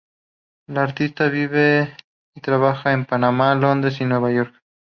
La 0.65 0.81
artista 0.81 1.29
vive 1.29 1.95
y 2.35 2.41
trabaja 2.41 2.91
en 2.91 3.05
Panamá, 3.05 3.53
Londres 3.53 4.01
y 4.01 4.05
Nueva 4.05 4.31
York. 4.31 4.55